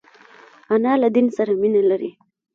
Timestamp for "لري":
1.89-2.11